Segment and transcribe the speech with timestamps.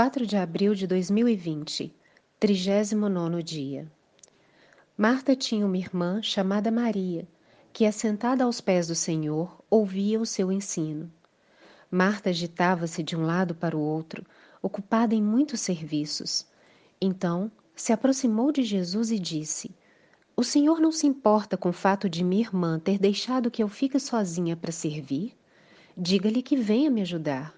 [0.00, 1.92] 4 de abril de 2020,
[2.38, 3.90] 39 dia.
[4.96, 7.26] Marta tinha uma irmã chamada Maria,
[7.72, 11.12] que, assentada aos pés do Senhor, ouvia o seu ensino.
[11.90, 14.24] Marta agitava-se de um lado para o outro,
[14.62, 16.46] ocupada em muitos serviços.
[17.00, 19.74] Então se aproximou de Jesus e disse:
[20.36, 23.68] O Senhor não se importa com o fato de minha irmã ter deixado que eu
[23.68, 25.36] fique sozinha para servir?
[25.96, 27.52] Diga-lhe que venha me ajudar.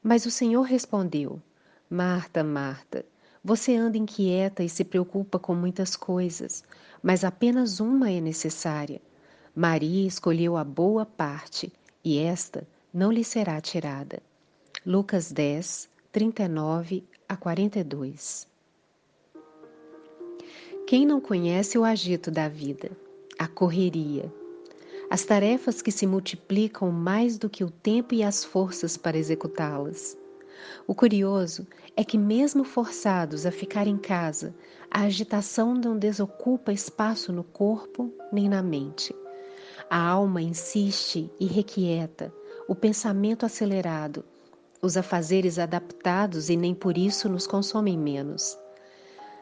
[0.00, 1.42] Mas o Senhor respondeu:
[1.90, 3.04] Marta, Marta,
[3.42, 6.64] você anda inquieta e se preocupa com muitas coisas,
[7.02, 9.02] mas apenas uma é necessária.
[9.54, 11.70] Maria escolheu a boa parte,
[12.02, 14.22] e esta não lhe será tirada.
[14.84, 18.48] Lucas 10, 39 a 42
[20.86, 22.90] Quem não conhece o agito da vida,
[23.38, 24.32] a correria,
[25.10, 30.16] as tarefas que se multiplicam mais do que o tempo e as forças para executá-las?
[30.86, 34.54] O curioso é que, mesmo forçados a ficar em casa,
[34.90, 39.14] a agitação não desocupa espaço no corpo nem na mente.
[39.90, 42.32] A alma insiste e requieta,
[42.68, 44.24] o pensamento acelerado,
[44.80, 48.58] os afazeres adaptados e nem por isso nos consomem menos.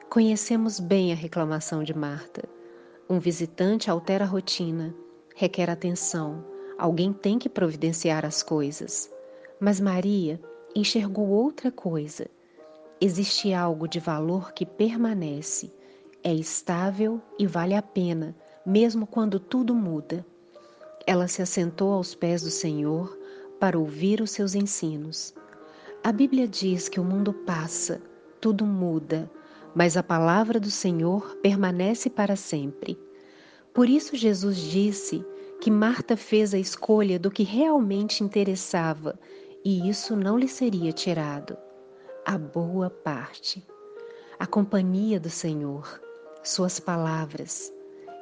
[0.08, 2.48] Conhecemos bem a reclamação de Marta.
[3.08, 4.94] Um visitante altera a rotina,
[5.34, 6.44] requer atenção,
[6.78, 9.10] alguém tem que providenciar as coisas.
[9.58, 10.40] Mas Maria
[10.74, 12.26] enxergou outra coisa.
[13.00, 15.72] Existe algo de valor que permanece,
[16.22, 20.24] é estável e vale a pena, mesmo quando tudo muda.
[21.06, 23.18] Ela se assentou aos pés do Senhor
[23.58, 25.34] para ouvir os seus ensinos.
[26.04, 28.00] A Bíblia diz que o mundo passa,
[28.40, 29.30] tudo muda,
[29.74, 32.98] mas a palavra do Senhor permanece para sempre.
[33.74, 35.24] Por isso, Jesus disse
[35.60, 39.18] que Marta fez a escolha do que realmente interessava
[39.64, 41.56] e isso não lhe seria tirado.
[42.24, 43.66] A boa parte,
[44.38, 46.00] a companhia do Senhor,
[46.44, 47.72] Suas palavras,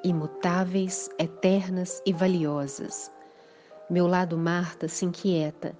[0.04, 3.10] imutáveis, eternas e valiosas.
[3.88, 5.74] Meu lado Marta se inquieta,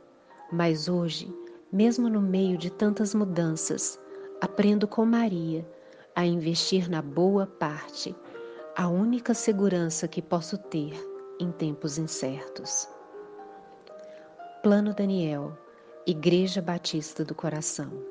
[0.51, 1.31] mas hoje,
[1.71, 4.01] mesmo no meio de tantas mudanças,
[4.41, 5.69] aprendo com Maria
[6.17, 8.17] a investir na boa parte,
[8.75, 10.95] a única segurança que posso ter
[11.39, 12.89] em tempos incertos.
[14.63, 15.57] Plano Daniel,
[16.07, 18.10] Igreja Batista do Coração.